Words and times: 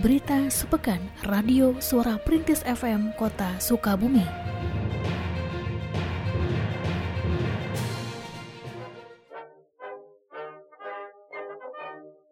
Berita 0.00 0.48
Sepekan 0.48 0.96
Radio 1.28 1.76
Suara 1.76 2.16
Perintis 2.16 2.64
FM 2.64 3.12
Kota 3.20 3.60
Sukabumi. 3.60 4.24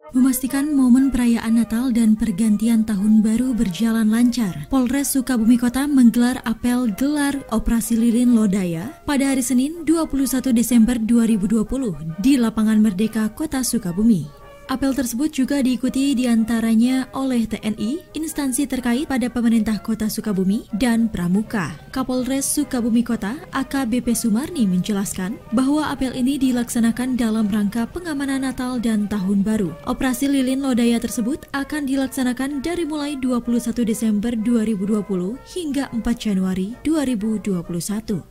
Memastikan 0.09 0.73
momen 0.73 1.13
perayaan 1.13 1.61
Natal 1.61 1.93
dan 1.93 2.17
pergantian 2.17 2.81
tahun 2.81 3.21
baru 3.21 3.53
berjalan 3.53 4.09
lancar, 4.09 4.65
Polres 4.73 5.13
Sukabumi 5.13 5.61
Kota 5.61 5.85
menggelar 5.85 6.41
apel 6.49 6.89
gelar 6.97 7.37
Operasi 7.53 7.93
Lilin 7.93 8.33
Lodaya 8.33 8.97
pada 9.05 9.29
hari 9.29 9.45
Senin 9.45 9.85
21 9.85 10.57
Desember 10.57 10.97
2020 10.97 12.17
di 12.17 12.33
Lapangan 12.33 12.81
Merdeka 12.81 13.29
Kota 13.37 13.61
Sukabumi. 13.61 14.38
Apel 14.69 14.93
tersebut 14.93 15.33
juga 15.33 15.65
diikuti 15.65 16.13
di 16.13 16.29
antaranya 16.29 17.09
oleh 17.17 17.49
TNI, 17.49 18.13
instansi 18.13 18.69
terkait 18.69 19.09
pada 19.09 19.25
pemerintah 19.25 19.81
kota 19.81 20.05
Sukabumi, 20.05 20.69
dan 20.77 21.09
Pramuka. 21.09 21.73
Kapolres 21.89 22.45
Sukabumi 22.45 23.01
Kota, 23.01 23.33
AKBP 23.49 24.13
Sumarni 24.13 24.69
menjelaskan 24.69 25.41
bahwa 25.57 25.89
apel 25.89 26.13
ini 26.13 26.37
dilaksanakan 26.37 27.17
dalam 27.17 27.49
rangka 27.49 27.89
pengamanan 27.89 28.45
Natal 28.45 28.77
dan 28.77 29.09
Tahun 29.09 29.41
Baru. 29.41 29.73
Operasi 29.89 30.29
Lilin 30.29 30.61
Lodaya 30.61 31.01
tersebut 31.01 31.49
akan 31.49 31.89
dilaksanakan 31.89 32.61
dari 32.61 32.85
mulai 32.85 33.17
21 33.17 33.73
Desember 33.81 34.37
2020 34.37 35.01
hingga 35.49 35.89
4 35.97 36.05
Januari 36.13 36.77
2021. 36.85 37.57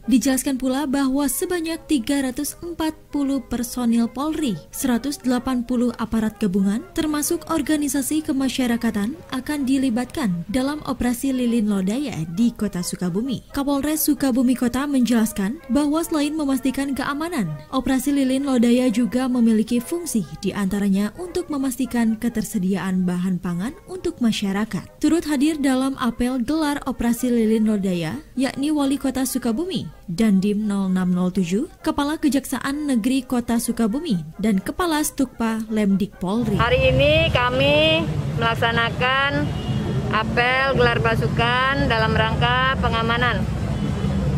Dijelaskan 0.06 0.54
pula 0.54 0.86
bahwa 0.86 1.26
sebanyak 1.26 1.82
340 1.90 2.62
personil 3.50 4.06
Polri, 4.06 4.54
180 4.70 5.26
aparat 5.98 6.27
aparat 6.28 6.44
gabungan, 6.44 6.84
termasuk 6.92 7.48
organisasi 7.48 8.20
kemasyarakatan, 8.20 9.16
akan 9.32 9.64
dilibatkan 9.64 10.44
dalam 10.52 10.84
operasi 10.84 11.32
Lilin 11.32 11.72
Lodaya 11.72 12.20
di 12.36 12.52
Kota 12.52 12.84
Sukabumi. 12.84 13.48
Kapolres 13.56 14.04
Sukabumi 14.04 14.52
Kota 14.52 14.84
menjelaskan 14.84 15.56
bahwa 15.72 16.04
selain 16.04 16.36
memastikan 16.36 16.92
keamanan, 16.92 17.48
operasi 17.72 18.12
Lilin 18.12 18.44
Lodaya 18.44 18.92
juga 18.92 19.24
memiliki 19.24 19.80
fungsi 19.80 20.28
di 20.44 20.52
antaranya 20.52 21.16
untuk 21.16 21.48
memastikan 21.48 22.20
ketersediaan 22.20 23.08
bahan 23.08 23.40
pangan 23.40 23.72
untuk 23.88 24.20
masyarakat. 24.20 24.84
Turut 25.00 25.24
hadir 25.24 25.56
dalam 25.56 25.96
apel 25.96 26.44
gelar 26.44 26.84
operasi 26.84 27.32
Lilin 27.32 27.64
Lodaya, 27.64 28.20
yakni 28.36 28.68
Wali 28.68 29.00
Kota 29.00 29.24
Sukabumi, 29.24 29.88
Dandim 30.08 30.64
0607, 30.64 31.68
Kepala 31.84 32.16
Kejaksaan 32.16 32.88
Negeri 32.88 33.28
Kota 33.28 33.60
Sukabumi, 33.60 34.16
dan 34.40 34.56
Kepala 34.56 35.04
Stukpa 35.04 35.60
Lemdik 35.68 36.16
Polri. 36.16 36.56
Hari 36.56 36.96
ini 36.96 37.28
kami 37.28 38.08
melaksanakan 38.40 39.44
apel 40.08 40.80
gelar 40.80 41.04
pasukan 41.04 41.92
dalam 41.92 42.16
rangka 42.16 42.80
pengamanan 42.80 43.44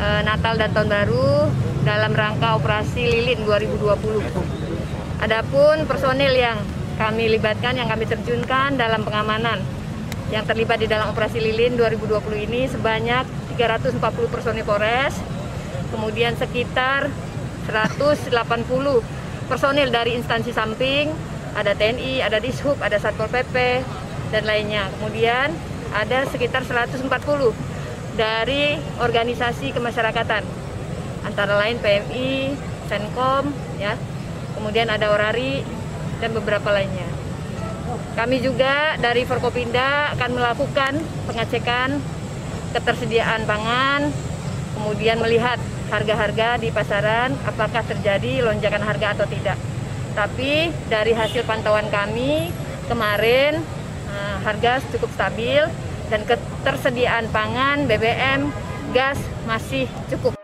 e, 0.03 0.07
Natal 0.27 0.59
dan 0.59 0.75
Tahun 0.75 0.91
Baru 0.91 1.47
dalam 1.87 2.19
rangka 2.19 2.59
operasi 2.59 3.07
Lilin 3.07 3.47
2020. 3.47 5.23
Adapun 5.23 5.87
personil 5.87 6.35
yang 6.35 6.59
kami 6.99 7.31
libatkan, 7.31 7.79
yang 7.79 7.87
kami 7.87 8.11
terjunkan 8.11 8.75
dalam 8.75 9.07
pengamanan 9.07 9.63
yang 10.35 10.43
terlibat 10.43 10.83
di 10.83 10.91
dalam 10.91 11.15
operasi 11.15 11.39
Lilin 11.39 11.79
2020 11.79 12.19
ini 12.51 12.67
sebanyak 12.67 13.23
340 13.55 14.03
personil 14.35 14.67
Polres, 14.67 15.15
kemudian 15.91 16.39
sekitar 16.39 17.11
180 17.67 18.31
personil 19.51 19.89
dari 19.91 20.15
instansi 20.19 20.55
samping, 20.55 21.11
ada 21.55 21.75
TNI, 21.75 22.23
ada 22.23 22.39
Dishub, 22.39 22.79
ada 22.79 22.97
Satpol 22.97 23.27
PP, 23.27 23.83
dan 24.31 24.47
lainnya. 24.47 24.87
Kemudian 24.99 25.51
ada 25.91 26.23
sekitar 26.31 26.63
140 26.63 27.11
dari 28.15 28.79
organisasi 29.03 29.75
kemasyarakatan, 29.75 30.47
antara 31.27 31.59
lain 31.59 31.83
PMI, 31.83 32.55
Senkom, 32.87 33.51
ya, 33.79 33.99
kemudian 34.55 34.91
ada 34.91 35.11
Orari, 35.11 35.63
dan 36.23 36.31
beberapa 36.35 36.71
lainnya. 36.71 37.07
Kami 38.15 38.39
juga 38.43 38.95
dari 38.99 39.27
Forkopinda 39.27 40.15
akan 40.15 40.31
melakukan 40.37 40.93
pengecekan 41.27 41.99
ketersediaan 42.71 43.47
pangan, 43.47 44.15
kemudian 44.79 45.19
melihat 45.19 45.59
harga-harga 45.91 46.57
di 46.63 46.71
pasaran, 46.71 47.35
apakah 47.45 47.83
terjadi 47.85 48.47
lonjakan 48.47 48.83
harga 48.87 49.19
atau 49.19 49.27
tidak. 49.27 49.59
Tapi 50.15 50.71
dari 50.89 51.13
hasil 51.13 51.43
pantauan 51.45 51.87
kami 51.91 52.51
kemarin 52.87 53.59
uh, 54.11 54.37
harga 54.43 54.83
cukup 54.95 55.11
stabil 55.15 55.63
dan 56.11 56.27
ketersediaan 56.27 57.31
pangan, 57.31 57.87
BBM, 57.87 58.51
gas 58.91 59.19
masih 59.47 59.87
cukup. 60.11 60.40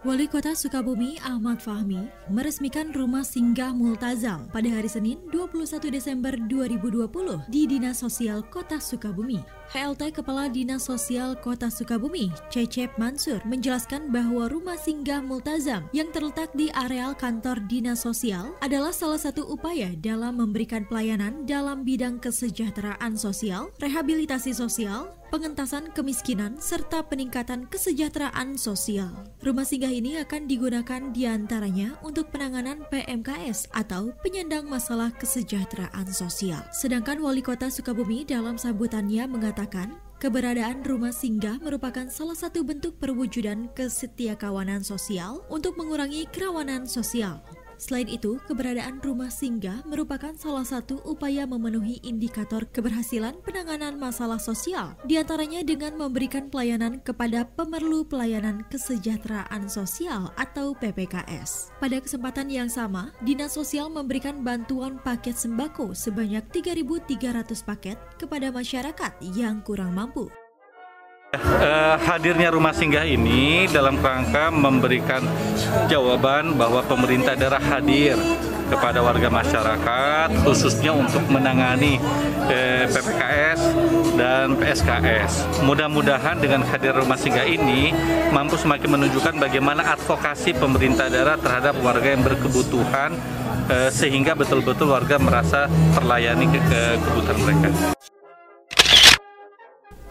Wali 0.00 0.32
Kota 0.32 0.56
Sukabumi 0.56 1.20
Ahmad 1.20 1.60
Fahmi 1.60 2.08
meresmikan 2.32 2.88
rumah 2.88 3.20
singgah 3.20 3.68
Multazam 3.76 4.48
pada 4.48 4.64
hari 4.72 4.88
Senin 4.88 5.20
21 5.28 5.76
Desember 5.92 6.32
2020 6.48 7.04
di 7.52 7.68
Dinas 7.68 8.00
Sosial 8.00 8.40
Kota 8.48 8.80
Sukabumi. 8.80 9.44
HLT 9.76 10.16
Kepala 10.16 10.48
Dinas 10.48 10.88
Sosial 10.88 11.36
Kota 11.36 11.68
Sukabumi, 11.68 12.32
Cecep 12.48 12.96
Mansur, 12.96 13.44
menjelaskan 13.44 14.08
bahwa 14.08 14.48
rumah 14.48 14.80
singgah 14.80 15.20
Multazam 15.20 15.84
yang 15.92 16.08
terletak 16.16 16.48
di 16.56 16.72
areal 16.72 17.12
kantor 17.12 17.60
Dinas 17.68 18.00
Sosial 18.00 18.56
adalah 18.64 18.96
salah 18.96 19.20
satu 19.20 19.52
upaya 19.52 19.92
dalam 20.00 20.40
memberikan 20.40 20.88
pelayanan 20.88 21.44
dalam 21.44 21.84
bidang 21.84 22.24
kesejahteraan 22.24 23.20
sosial, 23.20 23.68
rehabilitasi 23.76 24.56
sosial, 24.56 25.12
pengentasan 25.30 25.94
kemiskinan, 25.94 26.58
serta 26.58 27.06
peningkatan 27.06 27.70
kesejahteraan 27.70 28.58
sosial. 28.58 29.14
Rumah 29.40 29.64
singgah 29.64 29.94
ini 29.94 30.18
akan 30.18 30.50
digunakan 30.50 31.00
di 31.14 31.24
antaranya 31.24 31.96
untuk 32.02 32.34
penanganan 32.34 32.82
PMKS 32.90 33.70
atau 33.72 34.12
penyandang 34.20 34.66
masalah 34.66 35.14
kesejahteraan 35.14 36.10
sosial. 36.10 36.60
Sedangkan 36.74 37.22
Wali 37.22 37.40
Kota 37.40 37.70
Sukabumi 37.70 38.26
dalam 38.26 38.58
sambutannya 38.58 39.24
mengatakan, 39.30 39.96
Keberadaan 40.20 40.84
rumah 40.84 41.16
singgah 41.16 41.56
merupakan 41.64 42.04
salah 42.12 42.36
satu 42.36 42.60
bentuk 42.60 43.00
perwujudan 43.00 43.72
kesetiakawanan 43.72 44.84
sosial 44.84 45.40
untuk 45.48 45.80
mengurangi 45.80 46.28
kerawanan 46.28 46.84
sosial. 46.84 47.40
Selain 47.80 48.04
itu, 48.12 48.36
keberadaan 48.44 49.00
rumah 49.00 49.32
singgah 49.32 49.80
merupakan 49.88 50.36
salah 50.36 50.68
satu 50.68 51.00
upaya 51.08 51.48
memenuhi 51.48 51.96
indikator 52.04 52.68
keberhasilan 52.68 53.40
penanganan 53.40 53.96
masalah 53.96 54.36
sosial, 54.36 54.92
di 55.08 55.16
antaranya 55.16 55.64
dengan 55.64 55.96
memberikan 55.96 56.52
pelayanan 56.52 57.00
kepada 57.00 57.48
pemerlu 57.56 58.04
pelayanan 58.04 58.60
kesejahteraan 58.68 59.72
sosial 59.72 60.28
atau 60.36 60.76
PPKS. 60.76 61.72
Pada 61.80 61.96
kesempatan 62.04 62.52
yang 62.52 62.68
sama, 62.68 63.16
Dinas 63.24 63.56
Sosial 63.56 63.88
memberikan 63.88 64.44
bantuan 64.44 65.00
paket 65.00 65.40
sembako 65.40 65.96
sebanyak 65.96 66.44
3.300 66.52 67.64
paket 67.64 67.96
kepada 68.20 68.52
masyarakat 68.52 69.12
yang 69.32 69.64
kurang 69.64 69.96
mampu. 69.96 70.28
Uh, 71.30 71.94
hadirnya 72.10 72.50
rumah 72.50 72.74
singgah 72.74 73.06
ini 73.06 73.70
dalam 73.70 74.02
rangka 74.02 74.50
memberikan 74.50 75.22
jawaban 75.86 76.58
bahwa 76.58 76.82
pemerintah 76.82 77.38
daerah 77.38 77.62
hadir 77.62 78.18
kepada 78.66 78.98
warga 78.98 79.30
masyarakat 79.30 80.42
khususnya 80.42 80.90
untuk 80.90 81.22
menangani 81.30 82.02
eh, 82.50 82.82
PPKS 82.90 83.60
dan 84.18 84.58
PSKS. 84.58 85.62
Mudah-mudahan 85.62 86.42
dengan 86.42 86.66
hadir 86.66 86.98
rumah 86.98 87.14
singgah 87.14 87.46
ini 87.46 87.94
mampu 88.34 88.58
semakin 88.58 88.90
menunjukkan 88.98 89.38
bagaimana 89.38 89.86
advokasi 89.94 90.58
pemerintah 90.58 91.06
daerah 91.06 91.38
terhadap 91.38 91.78
warga 91.78 92.10
yang 92.10 92.26
berkebutuhan 92.26 93.14
eh, 93.70 93.90
sehingga 93.94 94.34
betul-betul 94.34 94.90
warga 94.90 95.14
merasa 95.22 95.70
terlayani 95.94 96.50
ke, 96.50 96.58
ke 96.58 96.80
kebutuhan 97.06 97.38
mereka 97.46 97.99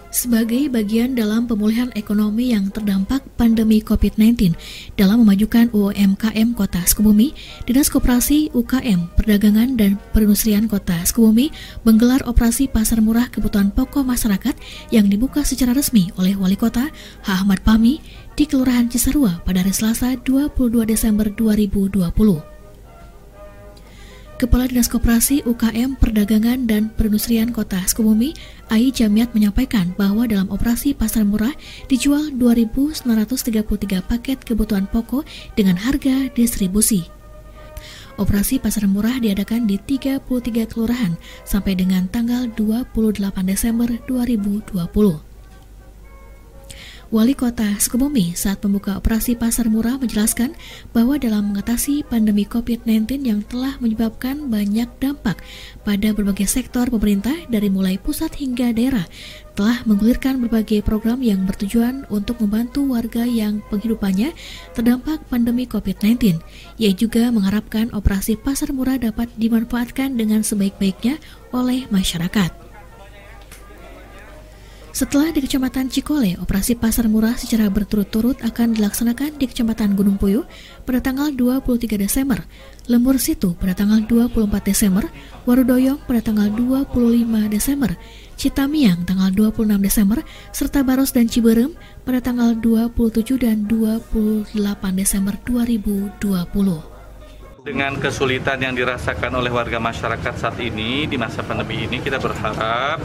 sebagai 0.10 0.70
bagian 0.70 1.14
dalam 1.14 1.46
pemulihan 1.46 1.90
ekonomi 1.94 2.54
yang 2.54 2.70
terdampak 2.74 3.22
pandemi 3.38 3.80
COVID-19 3.82 4.58
dalam 4.98 5.22
memajukan 5.24 5.70
UMKM 5.72 6.58
Kota 6.58 6.82
Sukabumi, 6.86 7.34
Dinas 7.66 7.94
Koperasi 7.94 8.52
UKM, 8.54 9.14
Perdagangan 9.14 9.78
dan 9.78 10.02
Perindustrian 10.12 10.66
Kota 10.66 10.98
Sukabumi 11.06 11.54
menggelar 11.86 12.26
operasi 12.26 12.66
pasar 12.68 13.00
murah 13.00 13.30
kebutuhan 13.30 13.70
pokok 13.70 14.04
masyarakat 14.04 14.58
yang 14.90 15.06
dibuka 15.08 15.46
secara 15.46 15.72
resmi 15.78 16.10
oleh 16.18 16.34
Wali 16.34 16.58
Kota 16.58 16.90
H. 17.24 17.30
Ahmad 17.30 17.62
Pami 17.62 18.02
di 18.34 18.44
Kelurahan 18.50 18.90
Cisarua 18.90 19.46
pada 19.46 19.62
hari 19.62 19.76
Selasa 19.76 20.18
22 20.26 20.90
Desember 20.90 21.30
2020. 21.32 22.49
Kepala 24.40 24.72
Dinas 24.72 24.88
Koperasi 24.88 25.44
UKM 25.44 26.00
Perdagangan 26.00 26.64
dan 26.64 26.96
Perindustrian 26.96 27.52
Kota 27.52 27.84
Sukabumi, 27.84 28.32
Ai 28.72 28.88
Jamiat 28.88 29.36
menyampaikan 29.36 29.92
bahwa 30.00 30.24
dalam 30.32 30.48
operasi 30.48 30.96
pasar 30.96 31.28
murah 31.28 31.52
dijual 31.92 32.32
2.933 32.40 33.04
paket 34.00 34.40
kebutuhan 34.48 34.88
pokok 34.88 35.28
dengan 35.60 35.76
harga 35.76 36.32
distribusi. 36.32 37.04
Operasi 38.16 38.64
pasar 38.64 38.88
murah 38.88 39.20
diadakan 39.20 39.68
di 39.68 39.76
33 39.76 40.24
kelurahan 40.72 41.20
sampai 41.44 41.76
dengan 41.76 42.08
tanggal 42.08 42.48
28 42.56 42.96
Desember 43.44 43.92
2020. 44.08 45.29
Wali 47.10 47.34
Kota 47.34 47.66
Sukabumi 47.82 48.38
saat 48.38 48.62
membuka 48.62 48.94
operasi 48.94 49.34
pasar 49.34 49.66
murah 49.66 49.98
menjelaskan 49.98 50.54
bahwa 50.94 51.18
dalam 51.18 51.50
mengatasi 51.50 52.06
pandemi 52.06 52.46
COVID-19 52.46 53.26
yang 53.26 53.42
telah 53.50 53.82
menyebabkan 53.82 54.46
banyak 54.46 54.86
dampak 55.02 55.42
pada 55.82 56.14
berbagai 56.14 56.46
sektor 56.46 56.86
pemerintah 56.86 57.34
dari 57.50 57.66
mulai 57.74 57.98
pusat 57.98 58.30
hingga 58.38 58.70
daerah, 58.78 59.10
telah 59.58 59.82
menggulirkan 59.90 60.38
berbagai 60.38 60.86
program 60.86 61.26
yang 61.26 61.50
bertujuan 61.50 62.06
untuk 62.14 62.38
membantu 62.46 62.86
warga 62.86 63.26
yang 63.26 63.66
penghidupannya 63.74 64.30
terdampak 64.78 65.26
pandemi 65.34 65.66
COVID-19. 65.66 66.38
Ia 66.78 66.94
juga 66.94 67.34
mengharapkan 67.34 67.90
operasi 67.90 68.38
pasar 68.38 68.70
murah 68.70 69.02
dapat 69.02 69.34
dimanfaatkan 69.34 70.14
dengan 70.14 70.46
sebaik-baiknya 70.46 71.18
oleh 71.58 71.90
masyarakat. 71.90 72.69
Setelah 75.00 75.32
di 75.32 75.40
Kecamatan 75.40 75.88
Cikole, 75.88 76.36
operasi 76.44 76.76
pasar 76.76 77.08
murah 77.08 77.32
secara 77.40 77.72
berturut-turut 77.72 78.36
akan 78.44 78.76
dilaksanakan 78.76 79.40
di 79.40 79.48
Kecamatan 79.48 79.96
Gunung 79.96 80.20
Puyuh 80.20 80.44
pada 80.84 81.00
tanggal 81.00 81.32
23 81.32 81.96
Desember, 81.96 82.44
Lembur 82.92 83.16
Situ 83.16 83.56
pada 83.56 83.72
tanggal 83.72 84.04
24 84.04 84.60
Desember, 84.60 85.08
Warudoyong 85.48 86.04
pada 86.04 86.20
tanggal 86.20 86.52
25 86.52 86.92
Desember, 87.48 87.96
Citamiang 88.36 89.08
tanggal 89.08 89.32
26 89.32 89.80
Desember, 89.80 90.20
serta 90.52 90.84
Baros 90.84 91.16
dan 91.16 91.32
Ciberem 91.32 91.80
pada 92.04 92.20
tanggal 92.20 92.60
27 92.60 93.40
dan 93.40 93.72
28 93.72 94.52
Desember 95.00 95.40
2020. 95.48 96.20
Dengan 97.64 97.96
kesulitan 98.04 98.60
yang 98.60 98.76
dirasakan 98.76 99.32
oleh 99.32 99.48
warga 99.48 99.80
masyarakat 99.80 100.36
saat 100.36 100.60
ini 100.60 101.08
di 101.08 101.16
masa 101.16 101.40
pandemi 101.40 101.88
ini, 101.88 102.04
kita 102.04 102.20
berharap 102.20 103.00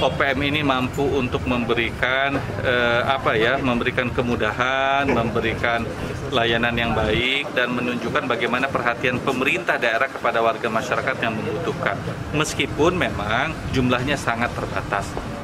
OPM 0.00 0.40
ini 0.48 0.60
mampu 0.64 1.04
untuk 1.04 1.44
memberikan 1.44 2.32
eh, 2.64 3.02
apa 3.04 3.36
ya, 3.36 3.60
memberikan 3.60 4.08
kemudahan, 4.08 5.04
memberikan 5.04 5.84
layanan 6.32 6.72
yang 6.72 6.92
baik 6.96 7.52
dan 7.52 7.76
menunjukkan 7.76 8.24
bagaimana 8.24 8.72
perhatian 8.72 9.20
pemerintah 9.20 9.76
daerah 9.76 10.08
kepada 10.08 10.40
warga 10.40 10.72
masyarakat 10.72 11.16
yang 11.20 11.36
membutuhkan. 11.36 12.00
Meskipun 12.32 12.96
memang 12.96 13.52
jumlahnya 13.76 14.16
sangat 14.16 14.48
terbatas. 14.56 15.39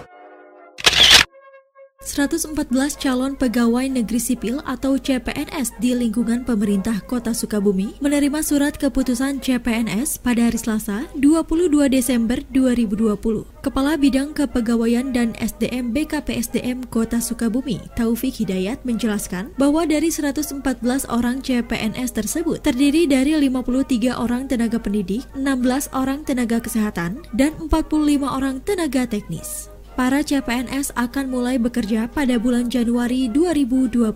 114 2.06 2.70
calon 3.02 3.34
pegawai 3.34 3.90
negeri 3.90 4.22
sipil 4.22 4.62
atau 4.62 4.94
CPNS 4.94 5.74
di 5.82 5.90
lingkungan 5.90 6.46
pemerintah 6.46 7.02
Kota 7.02 7.34
Sukabumi 7.34 7.98
menerima 7.98 8.46
surat 8.46 8.78
keputusan 8.78 9.42
CPNS 9.42 10.22
pada 10.22 10.46
hari 10.46 10.54
Selasa 10.54 11.10
22 11.18 11.90
Desember 11.90 12.38
2020. 12.54 13.18
Kepala 13.66 13.98
Bidang 13.98 14.30
Kepegawaian 14.30 15.10
dan 15.10 15.34
SDM 15.42 15.90
BKPSDM 15.90 16.86
Kota 16.86 17.18
Sukabumi, 17.18 17.82
Taufik 17.98 18.38
Hidayat 18.38 18.86
menjelaskan 18.86 19.50
bahwa 19.58 19.82
dari 19.82 20.06
114 20.14 20.62
orang 21.10 21.42
CPNS 21.42 22.14
tersebut 22.14 22.62
terdiri 22.62 23.10
dari 23.10 23.34
53 23.34 24.14
orang 24.14 24.46
tenaga 24.46 24.78
pendidik, 24.78 25.26
16 25.34 25.90
orang 25.90 26.22
tenaga 26.22 26.62
kesehatan, 26.62 27.18
dan 27.34 27.50
45 27.66 28.22
orang 28.22 28.62
tenaga 28.62 29.02
teknis 29.10 29.74
para 29.96 30.20
CPNS 30.20 30.92
akan 30.94 31.26
mulai 31.32 31.56
bekerja 31.56 32.06
pada 32.12 32.36
bulan 32.36 32.68
Januari 32.68 33.32
2021. 33.32 34.06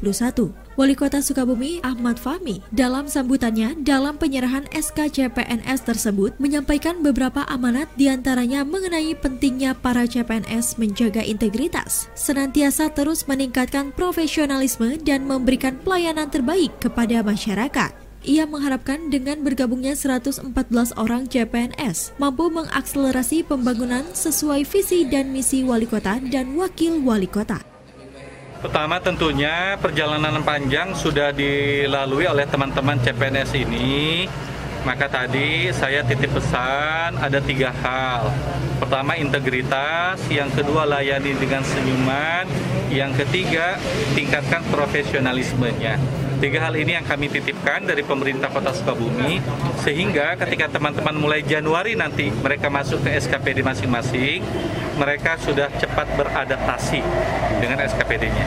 Wali 0.80 0.96
Kota 0.96 1.20
Sukabumi 1.20 1.76
Ahmad 1.84 2.16
Fahmi 2.16 2.64
dalam 2.72 3.04
sambutannya 3.04 3.76
dalam 3.84 4.16
penyerahan 4.16 4.64
SK 4.72 5.12
CPNS 5.12 5.84
tersebut 5.84 6.32
menyampaikan 6.40 7.04
beberapa 7.04 7.44
amanat 7.52 7.90
di 8.00 8.08
antaranya 8.08 8.64
mengenai 8.64 9.12
pentingnya 9.12 9.76
para 9.76 10.08
CPNS 10.08 10.80
menjaga 10.80 11.20
integritas, 11.20 12.08
senantiasa 12.16 12.88
terus 12.96 13.28
meningkatkan 13.28 13.92
profesionalisme 13.92 14.96
dan 15.04 15.28
memberikan 15.28 15.76
pelayanan 15.84 16.32
terbaik 16.32 16.72
kepada 16.80 17.20
masyarakat. 17.20 17.99
Ia 18.20 18.44
mengharapkan 18.44 19.08
dengan 19.08 19.40
bergabungnya 19.40 19.96
114 19.96 20.52
orang 21.00 21.24
CPNS 21.24 22.20
mampu 22.20 22.52
mengakselerasi 22.52 23.48
pembangunan 23.48 24.04
sesuai 24.12 24.68
visi 24.68 25.08
dan 25.08 25.32
misi 25.32 25.64
wali 25.64 25.88
kota 25.88 26.20
dan 26.28 26.52
wakil 26.52 27.00
wali 27.00 27.24
kota. 27.24 27.64
Pertama 28.60 29.00
tentunya 29.00 29.80
perjalanan 29.80 30.44
panjang 30.44 30.92
sudah 30.92 31.32
dilalui 31.32 32.28
oleh 32.28 32.44
teman-teman 32.44 33.00
CPNS 33.00 33.56
ini 33.56 34.28
maka 34.84 35.08
tadi 35.08 35.72
saya 35.72 36.04
titip 36.04 36.32
pesan 36.32 37.16
ada 37.20 37.40
tiga 37.40 37.72
hal. 37.84 38.32
Pertama 38.80 39.12
integritas, 39.16 40.20
yang 40.32 40.48
kedua 40.48 40.88
layani 40.88 41.36
dengan 41.36 41.60
senyuman, 41.60 42.48
yang 42.88 43.12
ketiga 43.12 43.76
tingkatkan 44.16 44.64
profesionalismenya. 44.72 46.19
Tiga 46.40 46.56
hal 46.64 46.72
ini 46.72 46.96
yang 46.96 47.04
kami 47.04 47.28
titipkan 47.28 47.84
dari 47.84 48.00
pemerintah 48.00 48.48
Kota 48.48 48.72
Sukabumi, 48.72 49.44
sehingga 49.84 50.40
ketika 50.40 50.72
teman-teman 50.72 51.12
mulai 51.12 51.44
Januari 51.44 51.92
nanti 51.92 52.32
mereka 52.32 52.72
masuk 52.72 53.04
ke 53.04 53.12
SKPD 53.12 53.60
masing-masing, 53.60 54.40
mereka 54.96 55.36
sudah 55.36 55.68
cepat 55.76 56.08
beradaptasi 56.16 57.04
dengan 57.60 57.84
SKPD-nya. 57.84 58.46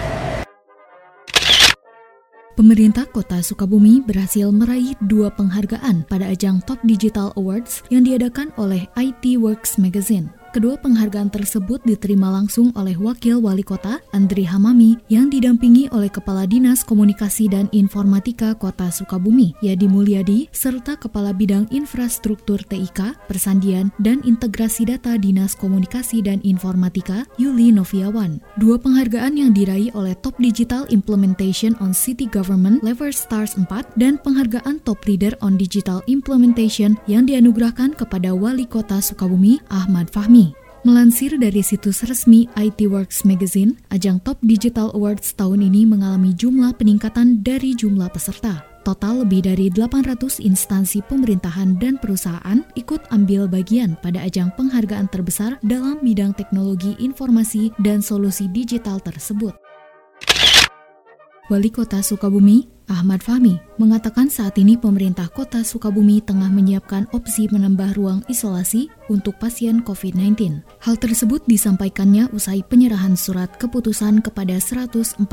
Pemerintah 2.57 3.05
Kota 3.05 3.45
Sukabumi 3.45 4.01
berhasil 4.01 4.49
meraih 4.49 4.97
dua 5.05 5.29
penghargaan 5.29 6.09
pada 6.09 6.33
ajang 6.33 6.65
Top 6.65 6.81
Digital 6.81 7.29
Awards 7.37 7.85
yang 7.93 8.09
diadakan 8.09 8.49
oleh 8.57 8.89
IT 8.97 9.37
Works 9.37 9.77
Magazine. 9.77 10.33
Kedua 10.53 10.77
penghargaan 10.77 11.33
tersebut 11.33 11.81
diterima 11.81 12.29
langsung 12.29 12.69
oleh 12.77 12.93
Wakil 12.93 13.41
Wali 13.41 13.65
Kota 13.65 13.97
Andri 14.13 14.45
Hamami 14.45 15.01
yang 15.09 15.25
didampingi 15.25 15.89
oleh 15.89 16.13
Kepala 16.13 16.45
Dinas 16.45 16.85
Komunikasi 16.85 17.49
dan 17.49 17.65
Informatika 17.73 18.53
Kota 18.53 18.93
Sukabumi, 18.93 19.57
Yadi 19.65 19.89
Mulyadi, 19.89 20.45
serta 20.53 20.93
Kepala 20.93 21.33
Bidang 21.33 21.65
Infrastruktur 21.73 22.61
TIK, 22.69 23.17
Persandian, 23.25 23.89
dan 23.97 24.21
Integrasi 24.29 24.85
Data 24.85 25.17
Dinas 25.17 25.57
Komunikasi 25.57 26.21
dan 26.21 26.37
Informatika, 26.45 27.25
Yuli 27.41 27.73
Noviawan. 27.73 28.37
Dua 28.61 28.77
penghargaan 28.77 29.33
yang 29.33 29.57
diraih 29.57 29.89
oleh 29.97 30.13
Top 30.21 30.37
Digital 30.37 30.85
Implementation 30.93 31.73
on 31.81 31.97
City 31.97 32.29
Government 32.29 32.85
Lever 32.85 33.09
Stars 33.09 33.57
4 33.57 33.65
dan 33.97 34.21
penghargaan 34.21 34.85
Top 34.85 35.01
Leader 35.09 35.33
on 35.41 35.57
Digital 35.57 36.05
Implementation 36.05 36.93
yang 37.09 37.25
dianugerahkan 37.25 37.97
kepada 37.97 38.37
Wali 38.37 38.69
Kota 38.69 39.01
Sukabumi, 39.01 39.57
Ahmad 39.73 40.13
Fahmi. 40.13 40.42
Melansir 40.83 41.39
dari 41.39 41.63
situs 41.63 42.03
resmi 42.03 42.43
IT 42.59 42.91
Works 42.91 43.23
Magazine, 43.23 43.79
ajang 43.87 44.19
Top 44.19 44.35
Digital 44.43 44.91
Awards 44.91 45.31
tahun 45.31 45.63
ini 45.71 45.87
mengalami 45.87 46.35
jumlah 46.35 46.75
peningkatan 46.75 47.39
dari 47.39 47.71
jumlah 47.71 48.11
peserta. 48.11 48.67
Total 48.83 49.23
lebih 49.23 49.47
dari 49.47 49.71
800 49.71 50.43
instansi 50.43 50.99
pemerintahan 51.07 51.79
dan 51.79 51.95
perusahaan 51.95 52.67
ikut 52.75 52.99
ambil 53.15 53.47
bagian 53.47 53.95
pada 54.03 54.27
ajang 54.27 54.51
penghargaan 54.59 55.07
terbesar 55.07 55.55
dalam 55.63 56.03
bidang 56.03 56.35
teknologi 56.35 56.99
informasi 56.99 57.71
dan 57.79 58.03
solusi 58.03 58.51
digital 58.51 58.99
tersebut. 58.99 59.55
Wali 61.47 61.71
Kota 61.71 62.03
Sukabumi, 62.03 62.72
Ahmad 62.91 63.23
Fahmi, 63.23 63.55
mengatakan 63.79 64.27
saat 64.27 64.59
ini 64.59 64.75
pemerintah 64.75 65.31
Kota 65.31 65.63
Sukabumi 65.63 66.19
tengah 66.19 66.51
menyiapkan 66.51 67.07
opsi 67.15 67.47
menambah 67.47 67.95
ruang 67.95 68.19
isolasi 68.27 68.91
untuk 69.07 69.39
pasien 69.39 69.79
COVID-19. 69.85 70.59
Hal 70.83 70.95
tersebut 70.99 71.39
disampaikannya 71.47 72.27
usai 72.35 72.59
penyerahan 72.67 73.15
surat 73.15 73.51
keputusan 73.55 74.19
kepada 74.19 74.59
114 74.59 75.23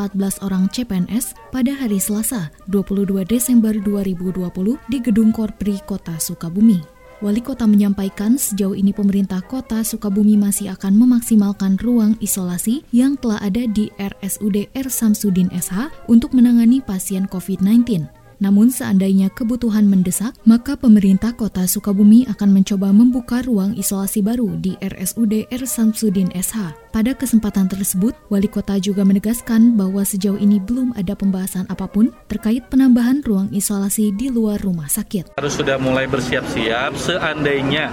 orang 0.47 0.71
CPNS 0.71 1.35
pada 1.50 1.75
hari 1.75 1.99
Selasa, 1.99 2.54
22 2.71 3.26
Desember 3.26 3.75
2020 3.75 4.78
di 4.87 4.99
Gedung 5.02 5.35
Korpri 5.35 5.83
Kota 5.83 6.14
Sukabumi. 6.23 7.00
Wali 7.21 7.45
kota 7.45 7.69
menyampaikan 7.69 8.41
sejauh 8.41 8.73
ini 8.73 8.97
pemerintah 8.97 9.45
kota 9.45 9.85
Sukabumi 9.85 10.41
masih 10.41 10.73
akan 10.73 10.97
memaksimalkan 10.97 11.77
ruang 11.77 12.17
isolasi 12.17 12.81
yang 12.97 13.21
telah 13.21 13.37
ada 13.45 13.69
di 13.69 13.93
RSUD 14.00 14.73
R. 14.73 14.89
Samsudin 14.89 15.53
SH 15.53 16.09
untuk 16.09 16.33
menangani 16.33 16.81
pasien 16.81 17.29
COVID-19. 17.29 18.20
Namun 18.40 18.73
seandainya 18.73 19.28
kebutuhan 19.30 19.85
mendesak, 19.85 20.32
maka 20.49 20.75
pemerintah 20.75 21.37
kota 21.37 21.68
Sukabumi 21.68 22.25
akan 22.26 22.50
mencoba 22.56 22.88
membuka 22.90 23.44
ruang 23.44 23.76
isolasi 23.76 24.25
baru 24.25 24.56
di 24.56 24.75
RSUD 24.80 25.52
R. 25.52 25.62
Samsudin 25.68 26.32
SH. 26.32 26.90
Pada 26.90 27.14
kesempatan 27.14 27.70
tersebut, 27.70 28.16
wali 28.32 28.49
kota 28.49 28.80
juga 28.80 29.06
menegaskan 29.06 29.76
bahwa 29.78 30.02
sejauh 30.02 30.40
ini 30.40 30.59
belum 30.59 30.97
ada 30.97 31.14
pembahasan 31.14 31.68
apa 31.70 31.87
pun 31.87 32.11
terkait 32.26 32.66
penambahan 32.66 33.23
ruang 33.23 33.52
isolasi 33.52 34.11
di 34.16 34.32
luar 34.32 34.59
rumah 34.59 34.90
sakit. 34.90 35.37
Harus 35.38 35.54
sudah 35.54 35.78
mulai 35.78 36.09
bersiap-siap 36.11 36.97
seandainya 36.97 37.92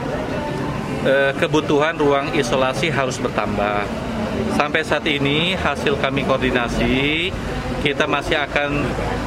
eh, 1.04 1.32
kebutuhan 1.38 2.00
ruang 2.00 2.34
isolasi 2.34 2.90
harus 2.90 3.20
bertambah. 3.20 4.07
Sampai 4.56 4.82
saat 4.82 5.06
ini 5.06 5.54
hasil 5.54 5.98
kami 6.02 6.26
koordinasi 6.26 7.30
kita 7.82 8.10
masih 8.10 8.36
akan 8.42 8.70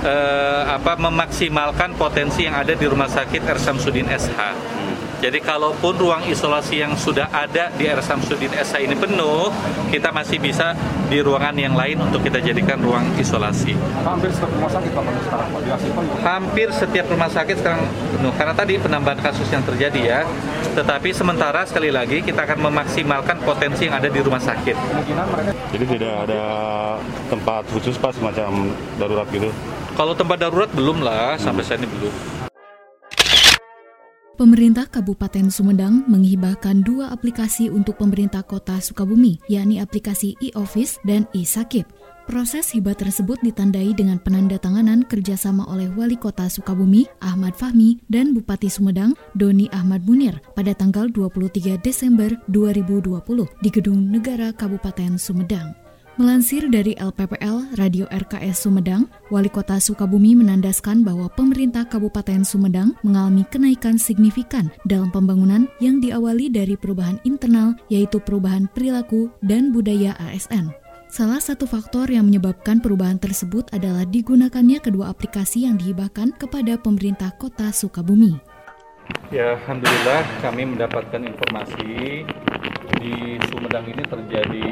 eh, 0.02 0.62
apa 0.66 0.98
memaksimalkan 0.98 1.94
potensi 1.94 2.44
yang 2.44 2.58
ada 2.58 2.74
di 2.74 2.84
Rumah 2.86 3.06
Sakit 3.06 3.46
R 3.46 3.58
Samsudin 3.58 4.10
SH. 4.10 4.40
Jadi 5.20 5.36
kalaupun 5.44 6.00
ruang 6.00 6.24
isolasi 6.32 6.80
yang 6.80 6.96
sudah 6.96 7.28
ada 7.28 7.68
di 7.76 7.84
R 7.84 8.00
Samsudin 8.00 8.56
SH 8.56 8.80
ini 8.80 8.96
penuh, 8.96 9.52
kita 9.92 10.08
masih 10.08 10.40
bisa 10.40 10.72
di 11.12 11.20
ruangan 11.20 11.52
yang 11.60 11.76
lain 11.76 12.00
untuk 12.00 12.24
kita 12.24 12.40
jadikan 12.40 12.80
ruang 12.80 13.04
isolasi. 13.20 13.76
Hampir 14.00 14.32
setiap 14.32 14.48
rumah 14.56 14.72
sakit 14.72 14.90
Pak 14.96 15.02
sekarang 15.28 15.46
Pak 15.52 15.60
diaktifkan. 15.60 16.02
Hampir 16.24 16.68
setiap 16.72 17.06
rumah 17.12 17.28
sakit 17.28 17.56
sekarang 17.60 17.82
penuh 18.16 18.32
karena 18.32 18.54
tadi 18.56 18.72
penambahan 18.80 19.20
kasus 19.20 19.48
yang 19.52 19.60
terjadi 19.60 20.00
ya. 20.00 20.20
Tetapi 20.72 21.12
sementara 21.12 21.68
sekali 21.68 21.92
lagi 21.92 22.24
kita 22.24 22.48
akan 22.48 22.72
memaksimalkan 22.72 23.44
potensi 23.44 23.92
yang 23.92 24.00
ada 24.00 24.08
di 24.08 24.24
rumah 24.24 24.40
sakit. 24.40 24.72
Kemungkinan 24.72 25.26
mereka 25.36 25.50
Jadi 25.68 25.84
tidak 25.84 26.14
ada 26.24 26.42
tempat 27.28 27.62
khusus 27.68 28.00
Pak 28.00 28.16
semacam 28.16 28.72
darurat 28.96 29.28
gitu. 29.28 29.52
Kalau 29.92 30.16
tempat 30.16 30.40
darurat 30.40 30.70
belum 30.72 31.04
lah, 31.04 31.36
sampai 31.36 31.60
saat 31.60 31.84
ini 31.84 31.92
belum. 31.92 32.39
Pemerintah 34.40 34.88
Kabupaten 34.88 35.52
Sumedang 35.52 36.08
menghibahkan 36.08 36.80
dua 36.80 37.12
aplikasi 37.12 37.68
untuk 37.68 38.00
pemerintah 38.00 38.40
kota 38.40 38.80
Sukabumi, 38.80 39.36
yakni 39.52 39.84
aplikasi 39.84 40.32
e-office 40.40 40.96
dan 41.04 41.28
e-sakit. 41.36 41.84
Proses 42.24 42.72
hibah 42.72 42.96
tersebut 42.96 43.36
ditandai 43.44 43.92
dengan 43.92 44.16
penandatanganan 44.16 45.04
kerjasama 45.04 45.68
oleh 45.68 45.92
Wali 45.92 46.16
Kota 46.16 46.48
Sukabumi, 46.48 47.04
Ahmad 47.20 47.52
Fahmi, 47.52 48.00
dan 48.08 48.32
Bupati 48.32 48.72
Sumedang, 48.72 49.12
Doni 49.36 49.68
Ahmad 49.76 50.08
Munir, 50.08 50.40
pada 50.56 50.72
tanggal 50.72 51.12
23 51.12 51.76
Desember 51.84 52.32
2020 52.48 53.20
di 53.60 53.68
Gedung 53.68 54.08
Negara 54.08 54.56
Kabupaten 54.56 55.20
Sumedang. 55.20 55.89
Melansir 56.20 56.68
dari 56.68 56.92
LPPL 57.00 57.80
Radio 57.80 58.04
RKS 58.12 58.68
Sumedang, 58.68 59.08
Wali 59.32 59.48
Kota 59.48 59.80
Sukabumi 59.80 60.36
menandaskan 60.36 61.00
bahwa 61.00 61.32
pemerintah 61.32 61.88
Kabupaten 61.88 62.44
Sumedang 62.44 62.92
mengalami 63.00 63.40
kenaikan 63.48 63.96
signifikan 63.96 64.68
dalam 64.84 65.08
pembangunan 65.08 65.64
yang 65.80 65.96
diawali 65.96 66.52
dari 66.52 66.76
perubahan 66.76 67.16
internal, 67.24 67.72
yaitu 67.88 68.20
perubahan 68.20 68.68
perilaku 68.68 69.32
dan 69.40 69.72
budaya 69.72 70.12
ASN. 70.20 70.68
Salah 71.08 71.40
satu 71.40 71.64
faktor 71.64 72.12
yang 72.12 72.28
menyebabkan 72.28 72.84
perubahan 72.84 73.16
tersebut 73.16 73.72
adalah 73.72 74.04
digunakannya 74.04 74.76
kedua 74.76 75.08
aplikasi 75.08 75.64
yang 75.64 75.80
dihibahkan 75.80 76.36
kepada 76.36 76.76
pemerintah 76.76 77.32
kota 77.40 77.72
Sukabumi. 77.72 78.36
Ya, 79.32 79.56
Alhamdulillah 79.56 80.28
kami 80.44 80.68
mendapatkan 80.68 81.24
informasi 81.24 82.28
di 83.00 83.40
Sumedang 83.48 83.88
ini 83.88 84.04
terjadi 84.04 84.68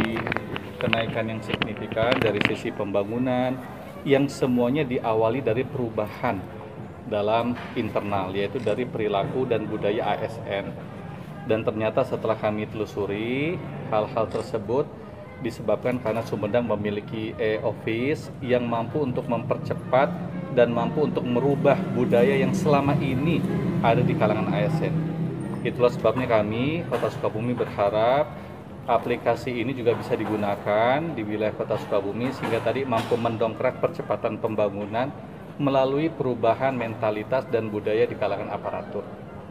kenaikan 0.78 1.26
yang 1.26 1.42
signifikan 1.42 2.14
dari 2.22 2.38
sisi 2.46 2.70
pembangunan 2.70 3.58
yang 4.06 4.30
semuanya 4.30 4.86
diawali 4.86 5.42
dari 5.42 5.66
perubahan 5.66 6.38
dalam 7.10 7.58
internal 7.74 8.30
yaitu 8.30 8.62
dari 8.62 8.86
perilaku 8.86 9.42
dan 9.44 9.66
budaya 9.66 10.14
ASN. 10.14 10.70
Dan 11.48 11.64
ternyata 11.64 12.04
setelah 12.04 12.36
kami 12.36 12.68
telusuri 12.68 13.58
hal-hal 13.90 14.28
tersebut 14.30 14.86
disebabkan 15.40 15.98
karena 16.02 16.22
Sumedang 16.26 16.66
memiliki 16.68 17.32
e-office 17.38 18.28
yang 18.44 18.66
mampu 18.68 19.02
untuk 19.02 19.24
mempercepat 19.26 20.10
dan 20.52 20.74
mampu 20.74 21.06
untuk 21.06 21.24
merubah 21.24 21.78
budaya 21.94 22.36
yang 22.36 22.52
selama 22.52 22.98
ini 22.98 23.40
ada 23.80 24.02
di 24.02 24.12
kalangan 24.12 24.50
ASN. 24.50 24.94
Itulah 25.62 25.90
sebabnya 25.90 26.26
kami 26.26 26.86
Kota 26.86 27.10
Sukabumi 27.10 27.54
berharap 27.54 28.30
aplikasi 28.88 29.60
ini 29.60 29.76
juga 29.76 29.92
bisa 29.92 30.16
digunakan 30.16 30.98
di 31.12 31.20
wilayah 31.20 31.52
Kota 31.52 31.76
Sukabumi 31.76 32.32
sehingga 32.32 32.64
tadi 32.64 32.88
mampu 32.88 33.20
mendongkrak 33.20 33.84
percepatan 33.84 34.40
pembangunan 34.40 35.12
melalui 35.60 36.08
perubahan 36.08 36.72
mentalitas 36.72 37.44
dan 37.52 37.68
budaya 37.68 38.08
di 38.08 38.16
kalangan 38.16 38.48
aparatur. 38.48 39.04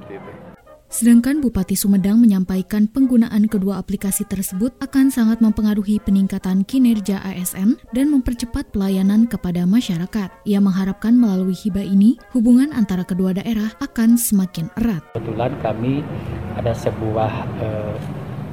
Gitu. 0.09 0.47
Sedangkan 0.87 1.43
Bupati 1.43 1.75
Sumedang 1.75 2.15
menyampaikan 2.15 2.87
penggunaan 2.87 3.51
kedua 3.51 3.75
aplikasi 3.75 4.23
tersebut 4.23 4.71
akan 4.79 5.11
sangat 5.11 5.43
mempengaruhi 5.43 5.99
peningkatan 5.99 6.63
kinerja 6.63 7.19
ASN 7.27 7.75
dan 7.91 8.07
mempercepat 8.07 8.71
pelayanan 8.71 9.27
kepada 9.27 9.67
masyarakat. 9.67 10.31
Ia 10.47 10.63
mengharapkan 10.63 11.11
melalui 11.11 11.51
hibah 11.51 11.83
ini, 11.83 12.15
hubungan 12.31 12.71
antara 12.71 13.03
kedua 13.03 13.35
daerah 13.35 13.67
akan 13.83 14.15
semakin 14.15 14.71
erat. 14.79 15.03
Kebetulan 15.11 15.51
kami 15.59 16.07
ada 16.55 16.71
sebuah 16.71 17.33
uh, 17.59 17.95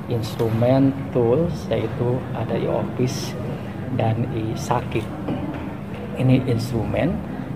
instrumen 0.09 0.93
tools 1.15 1.69
yaitu 1.73 2.21
ada 2.37 2.57
e-office 2.59 3.33
dan 3.97 4.29
e-sakit. 4.35 5.05
Ini 6.21 6.45
instrumen. 6.51 7.15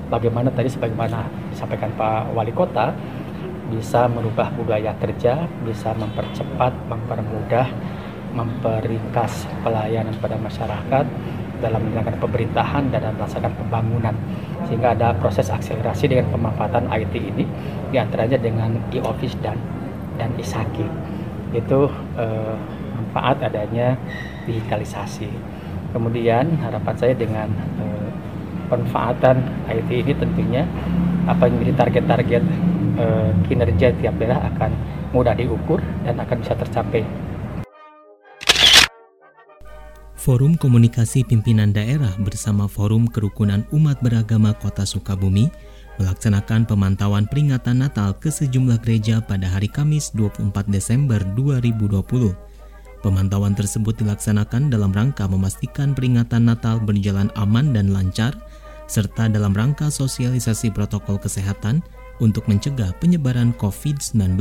Bagaimana 0.08 0.48
tadi 0.48 0.72
sebagaimana 0.72 1.28
disampaikan 1.52 1.92
Pak 1.92 2.32
Wali 2.32 2.48
Kota 2.56 2.96
bisa 3.68 4.08
merubah 4.08 4.48
budaya 4.56 4.96
kerja, 4.96 5.44
bisa 5.68 5.92
mempercepat, 5.92 6.72
mempermudah, 6.88 7.68
memperingkas 8.32 9.44
pelayanan 9.60 10.16
pada 10.16 10.40
masyarakat 10.40 11.04
dalam 11.60 11.80
menjalankan 11.84 12.16
pemerintahan 12.16 12.84
dan 12.88 13.12
melaksanakan 13.20 13.52
pembangunan. 13.60 14.16
Sehingga 14.64 14.96
ada 14.96 15.12
proses 15.12 15.52
akselerasi 15.52 16.08
dengan 16.08 16.32
pemanfaatan 16.32 16.88
IT 16.88 17.12
ini 17.12 17.44
di 17.92 18.00
antaranya 18.00 18.40
dengan 18.40 18.80
e-office 18.88 19.36
dan 19.44 19.60
dan 20.16 20.32
e-sakit 20.40 21.07
itu 21.52 21.88
eh, 22.18 22.56
manfaat 22.96 23.40
adanya 23.44 23.96
digitalisasi 24.44 25.28
kemudian 25.92 26.60
harapan 26.60 26.94
saya 26.96 27.14
dengan 27.16 27.48
eh, 27.80 28.10
pemanfaatan 28.68 29.36
IT 29.72 29.88
ini 29.88 30.12
tentunya 30.12 30.62
apa 31.24 31.48
yang 31.48 31.60
menjadi 31.60 31.76
target-target 31.88 32.42
eh, 33.00 33.30
kinerja 33.48 33.86
tiap 33.96 34.14
daerah 34.20 34.40
akan 34.52 34.70
mudah 35.12 35.32
diukur 35.32 35.80
dan 36.04 36.20
akan 36.20 36.44
bisa 36.44 36.52
tercapai. 36.56 37.04
Forum 40.18 40.60
Komunikasi 40.60 41.24
Pimpinan 41.24 41.72
Daerah 41.72 42.12
bersama 42.20 42.68
Forum 42.68 43.08
Kerukunan 43.08 43.64
Umat 43.72 44.04
Beragama 44.04 44.52
Kota 44.52 44.84
Sukabumi 44.84 45.48
melaksanakan 45.98 46.64
pemantauan 46.64 47.26
peringatan 47.26 47.82
Natal 47.82 48.14
ke 48.14 48.30
sejumlah 48.30 48.78
gereja 48.86 49.18
pada 49.18 49.50
hari 49.50 49.66
Kamis 49.66 50.14
24 50.14 50.70
Desember 50.70 51.18
2020. 51.34 52.32
Pemantauan 53.02 53.54
tersebut 53.54 53.94
dilaksanakan 53.98 54.70
dalam 54.70 54.90
rangka 54.90 55.26
memastikan 55.26 55.94
peringatan 55.94 56.46
Natal 56.46 56.82
berjalan 56.82 57.30
aman 57.38 57.74
dan 57.74 57.90
lancar, 57.90 58.34
serta 58.90 59.30
dalam 59.30 59.54
rangka 59.54 59.90
sosialisasi 59.90 60.70
protokol 60.74 61.18
kesehatan 61.18 61.82
untuk 62.18 62.46
mencegah 62.50 62.90
penyebaran 62.98 63.54
COVID-19. 63.58 64.38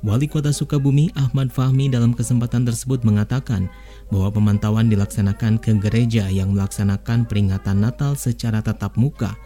Wali 0.00 0.24
Kota 0.32 0.48
Sukabumi 0.48 1.12
Ahmad 1.12 1.52
Fahmi 1.52 1.92
dalam 1.92 2.16
kesempatan 2.16 2.64
tersebut 2.64 3.04
mengatakan 3.04 3.68
bahwa 4.08 4.32
pemantauan 4.32 4.88
dilaksanakan 4.88 5.60
ke 5.60 5.76
gereja 5.76 6.24
yang 6.32 6.56
melaksanakan 6.56 7.28
peringatan 7.28 7.84
Natal 7.84 8.16
secara 8.16 8.64
tatap 8.64 8.96
muka 8.96 9.36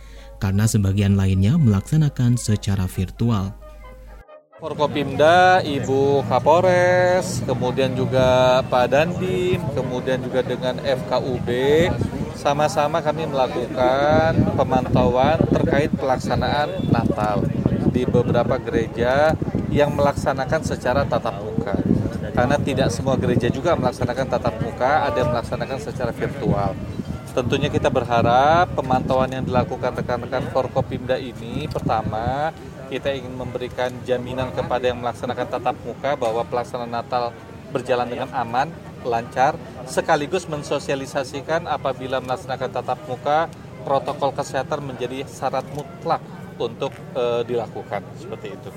karena 0.44 0.68
sebagian 0.68 1.16
lainnya 1.16 1.56
melaksanakan 1.56 2.36
secara 2.36 2.84
virtual. 2.84 3.56
Forkopimda, 4.60 5.64
Ibu 5.64 6.20
Kapolres, 6.28 7.40
kemudian 7.48 7.96
juga 7.96 8.60
Pak 8.68 8.92
Dandim, 8.92 9.64
kemudian 9.72 10.20
juga 10.20 10.44
dengan 10.44 10.76
FKUB, 10.84 11.48
sama-sama 12.36 13.00
kami 13.00 13.24
melakukan 13.24 14.36
pemantauan 14.52 15.40
terkait 15.48 15.88
pelaksanaan 15.96 16.92
Natal 16.92 17.40
di 17.88 18.04
beberapa 18.04 18.60
gereja 18.60 19.32
yang 19.72 19.96
melaksanakan 19.96 20.60
secara 20.60 21.08
tatap 21.08 21.40
muka. 21.40 21.72
Karena 22.36 22.60
tidak 22.60 22.92
semua 22.92 23.16
gereja 23.16 23.48
juga 23.48 23.72
melaksanakan 23.80 24.26
tatap 24.28 24.60
muka, 24.60 25.08
ada 25.08 25.24
yang 25.24 25.32
melaksanakan 25.32 25.78
secara 25.80 26.12
virtual. 26.12 26.76
Tentunya 27.34 27.66
kita 27.66 27.90
berharap 27.90 28.78
pemantauan 28.78 29.26
yang 29.26 29.42
dilakukan 29.42 29.90
rekan-rekan 29.98 30.54
Forkopimda 30.54 31.18
ini 31.18 31.66
pertama 31.66 32.54
kita 32.86 33.10
ingin 33.10 33.34
memberikan 33.34 33.90
jaminan 34.06 34.54
kepada 34.54 34.86
yang 34.86 35.02
melaksanakan 35.02 35.50
tatap 35.50 35.74
muka 35.82 36.14
bahwa 36.14 36.46
pelaksanaan 36.46 36.94
Natal 36.94 37.34
berjalan 37.74 38.06
dengan 38.06 38.30
aman, 38.30 38.70
lancar, 39.02 39.58
sekaligus 39.82 40.46
mensosialisasikan 40.46 41.66
apabila 41.66 42.22
melaksanakan 42.22 42.70
tatap 42.70 43.02
muka 43.10 43.50
protokol 43.82 44.30
kesehatan 44.30 44.86
menjadi 44.86 45.26
syarat 45.26 45.66
mutlak 45.74 46.22
untuk 46.54 46.94
e, 47.18 47.42
dilakukan 47.50 48.06
seperti 48.14 48.54
itu. 48.54 48.70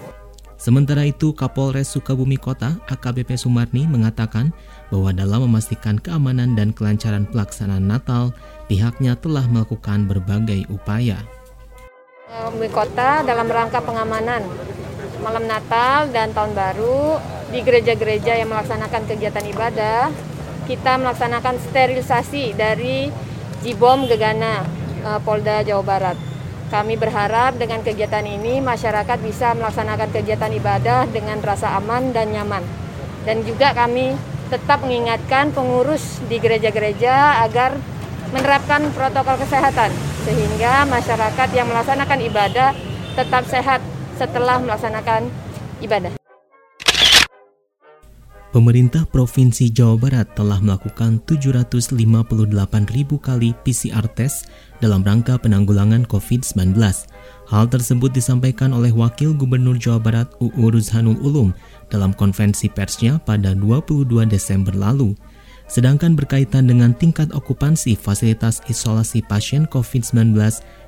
Sementara 0.57 1.05
itu, 1.05 1.37
Kapolres 1.37 1.93
Sukabumi 1.93 2.35
Kota 2.35 2.81
AKBP 2.89 3.37
Sumarni 3.37 3.85
mengatakan 3.85 4.49
bahwa 4.89 5.13
dalam 5.13 5.45
memastikan 5.45 6.01
keamanan 6.01 6.57
dan 6.57 6.73
kelancaran 6.73 7.29
pelaksanaan 7.29 7.85
Natal, 7.85 8.33
pihaknya 8.65 9.13
telah 9.21 9.45
melakukan 9.45 10.09
berbagai 10.09 10.65
upaya. 10.73 11.21
Sukabumi 12.25 12.73
Kota 12.73 13.21
dalam 13.21 13.45
rangka 13.45 13.85
pengamanan 13.85 14.43
malam 15.21 15.45
Natal 15.45 16.09
dan 16.09 16.33
Tahun 16.33 16.53
Baru 16.57 17.21
di 17.53 17.61
gereja-gereja 17.61 18.41
yang 18.41 18.49
melaksanakan 18.49 19.05
kegiatan 19.07 19.45
ibadah, 19.53 20.09
kita 20.65 20.99
melaksanakan 20.99 21.55
sterilisasi 21.69 22.57
dari 22.57 23.13
Jibom 23.61 24.09
Gegana 24.09 24.65
uh, 25.05 25.19
Polda 25.23 25.63
Jawa 25.63 25.85
Barat. 25.85 26.26
Kami 26.67 26.99
berharap 26.99 27.55
dengan 27.55 27.79
kegiatan 27.79 28.27
ini 28.27 28.59
masyarakat 28.59 29.17
bisa 29.23 29.55
melaksanakan 29.55 30.11
kegiatan 30.11 30.51
ibadah 30.51 31.07
dengan 31.07 31.39
rasa 31.39 31.79
aman 31.79 32.11
dan 32.11 32.27
nyaman. 32.35 32.59
Dan 33.23 33.47
juga 33.47 33.71
kami 33.71 34.11
tetap 34.51 34.83
mengingatkan 34.83 35.55
pengurus 35.55 36.19
di 36.27 36.39
gereja-gereja 36.39 37.43
agar 37.47 37.79
menerapkan 38.35 38.91
protokol 38.91 39.39
kesehatan 39.39 39.95
sehingga 40.27 40.83
masyarakat 40.91 41.49
yang 41.55 41.71
melaksanakan 41.71 42.19
ibadah 42.27 42.75
tetap 43.15 43.47
sehat 43.47 43.79
setelah 44.19 44.59
melaksanakan 44.59 45.31
ibadah. 45.79 46.26
Pemerintah 48.57 49.05
Provinsi 49.05 49.69
Jawa 49.69 50.01
Barat 50.01 50.33
telah 50.33 50.57
melakukan 50.57 51.21
758 51.29 51.93
ribu 52.89 53.21
kali 53.21 53.53
PCR 53.61 54.01
test 54.17 54.49
dalam 54.81 55.05
rangka 55.05 55.37
penanggulangan 55.37 56.01
COVID-19. 56.09 56.73
Hal 57.53 57.65
tersebut 57.69 58.09
disampaikan 58.09 58.73
oleh 58.73 58.89
Wakil 58.89 59.37
Gubernur 59.37 59.77
Jawa 59.77 60.01
Barat 60.01 60.33
UU 60.41 60.73
Ruzhanul 60.73 61.21
Ulum 61.21 61.53
dalam 61.93 62.17
konvensi 62.17 62.65
persnya 62.65 63.21
pada 63.21 63.53
22 63.53 64.25
Desember 64.25 64.73
lalu. 64.73 65.13
Sedangkan 65.69 66.17
berkaitan 66.17 66.65
dengan 66.65 66.97
tingkat 66.97 67.29
okupansi 67.37 67.93
fasilitas 67.93 68.65
isolasi 68.65 69.21
pasien 69.21 69.69
COVID-19 69.69 70.33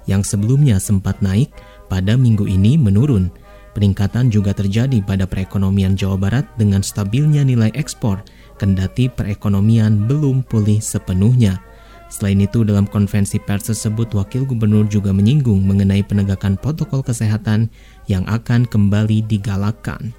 yang 0.09 0.25
sebelumnya 0.25 0.81
sempat 0.81 1.21
naik, 1.21 1.53
pada 1.85 2.17
minggu 2.17 2.49
ini 2.49 2.81
menurun. 2.81 3.29
Peningkatan 3.77 4.33
juga 4.33 4.51
terjadi 4.51 4.99
pada 5.05 5.29
perekonomian 5.29 5.93
Jawa 5.93 6.17
Barat 6.17 6.45
dengan 6.57 6.81
stabilnya 6.81 7.45
nilai 7.45 7.69
ekspor, 7.77 8.25
kendati 8.57 9.07
perekonomian 9.07 10.09
belum 10.09 10.41
pulih 10.49 10.81
sepenuhnya. 10.81 11.61
Selain 12.09 12.41
itu, 12.41 12.65
dalam 12.65 12.89
konvensi 12.89 13.37
pers 13.37 13.69
tersebut, 13.69 14.09
Wakil 14.17 14.41
Gubernur 14.41 14.89
juga 14.89 15.13
menyinggung 15.13 15.61
mengenai 15.61 16.01
penegakan 16.01 16.57
protokol 16.57 17.05
kesehatan 17.05 17.69
yang 18.09 18.25
akan 18.25 18.65
kembali 18.65 19.21
digalakkan. 19.29 20.09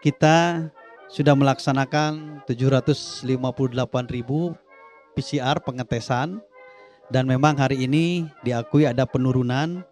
Kita 0.00 0.64
sudah 1.12 1.36
melaksanakan 1.36 2.40
758 2.48 3.28
ribu 4.08 4.56
PCR 5.12 5.60
pengetesan 5.60 6.40
dan 7.12 7.24
memang 7.28 7.56
hari 7.56 7.84
ini 7.84 8.28
diakui 8.44 8.84
ada 8.84 9.04
penurunan 9.04 9.84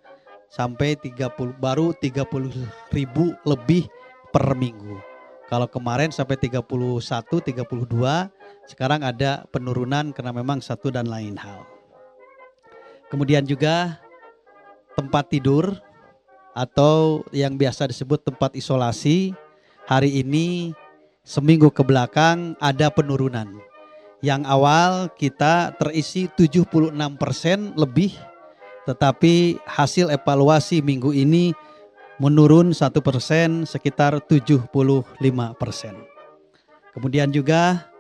sampai 0.50 0.96
30 0.98 1.32
baru 1.58 1.92
30 1.96 2.94
ribu 2.94 3.34
lebih 3.46 3.86
per 4.30 4.54
minggu. 4.54 4.98
Kalau 5.46 5.70
kemarin 5.70 6.10
sampai 6.10 6.34
31, 6.34 6.66
32, 6.98 7.62
sekarang 8.66 9.06
ada 9.06 9.46
penurunan 9.54 10.10
karena 10.10 10.34
memang 10.34 10.58
satu 10.58 10.90
dan 10.90 11.06
lain 11.06 11.38
hal. 11.38 11.62
Kemudian 13.06 13.46
juga 13.46 14.02
tempat 14.98 15.30
tidur 15.30 15.70
atau 16.50 17.22
yang 17.30 17.54
biasa 17.54 17.86
disebut 17.86 18.26
tempat 18.26 18.58
isolasi 18.58 19.38
hari 19.86 20.18
ini 20.18 20.74
seminggu 21.22 21.70
ke 21.70 21.86
belakang 21.86 22.58
ada 22.58 22.90
penurunan. 22.90 23.46
Yang 24.24 24.42
awal 24.50 25.12
kita 25.14 25.78
terisi 25.78 26.26
76% 26.26 26.90
lebih 27.78 28.16
tetapi 28.86 29.58
hasil 29.66 30.14
evaluasi 30.14 30.80
minggu 30.80 31.10
ini 31.10 31.52
menurun 32.22 32.72
satu 32.72 33.04
persen 33.04 33.68
sekitar 33.68 34.22
75 34.24 34.70
persen. 35.60 35.94
Kemudian 36.96 37.28
juga 37.28 37.92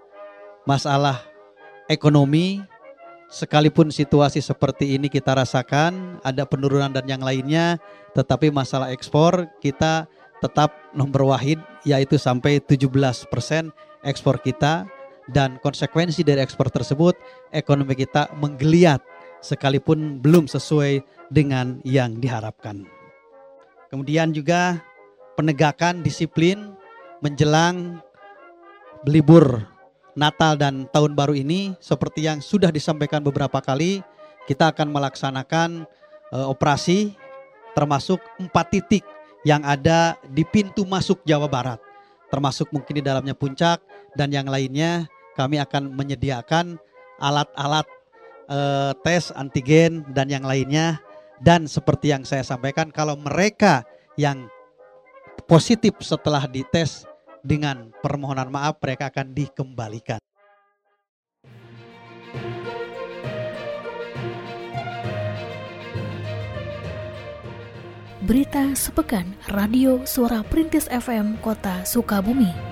masalah 0.64 1.20
ekonomi, 1.90 2.64
sekalipun 3.28 3.92
situasi 3.92 4.40
seperti 4.40 4.96
ini 4.96 5.12
kita 5.12 5.36
rasakan 5.36 6.22
ada 6.24 6.48
penurunan 6.48 6.88
dan 6.88 7.04
yang 7.04 7.20
lainnya, 7.20 7.76
tetapi 8.16 8.48
masalah 8.48 8.88
ekspor 8.94 9.44
kita 9.60 10.08
tetap 10.40 10.72
nomor 10.96 11.32
wahid 11.32 11.60
yaitu 11.84 12.16
sampai 12.16 12.60
17 12.60 12.88
persen 13.28 13.72
ekspor 14.04 14.40
kita 14.40 14.88
dan 15.32 15.58
konsekuensi 15.58 16.22
dari 16.22 16.38
ekspor 16.44 16.70
tersebut 16.70 17.18
ekonomi 17.50 17.98
kita 17.98 18.30
menggeliat 18.38 19.02
sekalipun 19.40 20.18
belum 20.20 20.48
sesuai 20.50 21.04
dengan 21.30 21.78
yang 21.82 22.18
diharapkan. 22.18 22.86
Kemudian 23.90 24.34
juga 24.34 24.82
penegakan 25.38 26.02
disiplin 26.02 26.74
menjelang 27.22 28.00
libur 29.06 29.62
Natal 30.16 30.56
dan 30.56 30.88
Tahun 30.90 31.12
Baru 31.12 31.36
ini 31.36 31.76
seperti 31.78 32.24
yang 32.24 32.40
sudah 32.40 32.72
disampaikan 32.72 33.20
beberapa 33.20 33.60
kali 33.60 34.00
kita 34.48 34.72
akan 34.72 34.88
melaksanakan 34.90 35.84
e, 36.32 36.38
operasi 36.40 37.12
termasuk 37.76 38.18
empat 38.40 38.66
titik 38.72 39.04
yang 39.44 39.60
ada 39.62 40.16
di 40.32 40.42
pintu 40.42 40.88
masuk 40.88 41.20
Jawa 41.28 41.46
Barat 41.46 41.78
termasuk 42.32 42.72
mungkin 42.72 42.98
di 42.98 43.04
dalamnya 43.04 43.36
puncak 43.36 43.84
dan 44.16 44.32
yang 44.32 44.48
lainnya 44.48 45.06
kami 45.36 45.60
akan 45.60 45.92
menyediakan 45.92 46.80
alat-alat 47.20 47.84
uh, 48.50 48.92
tes 49.02 49.30
antigen 49.34 50.02
dan 50.10 50.30
yang 50.30 50.42
lainnya 50.42 50.98
dan 51.42 51.68
seperti 51.68 52.10
yang 52.10 52.24
saya 52.24 52.42
sampaikan 52.42 52.88
kalau 52.88 53.14
mereka 53.18 53.84
yang 54.16 54.48
positif 55.44 55.94
setelah 56.00 56.48
dites 56.48 57.04
dengan 57.44 57.92
permohonan 58.02 58.50
maaf 58.50 58.80
mereka 58.82 59.12
akan 59.12 59.30
dikembalikan. 59.36 60.18
Berita 68.26 68.74
sepekan 68.74 69.38
Radio 69.54 70.02
Suara 70.02 70.42
Perintis 70.42 70.90
FM 70.90 71.38
Kota 71.38 71.86
Sukabumi. 71.86 72.65